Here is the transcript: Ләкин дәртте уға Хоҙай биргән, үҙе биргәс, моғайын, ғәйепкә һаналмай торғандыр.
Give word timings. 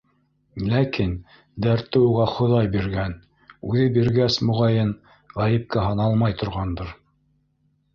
Ләкин 0.69 1.11
дәртте 1.65 2.01
уға 2.07 2.25
Хоҙай 2.37 2.71
биргән, 2.77 3.15
үҙе 3.71 3.87
биргәс, 4.01 4.41
моғайын, 4.51 4.93
ғәйепкә 5.39 5.89
һаналмай 5.89 6.41
торғандыр. 6.45 6.97